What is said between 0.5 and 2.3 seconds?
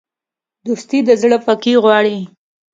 دوستي د زړه پاکي غواړي.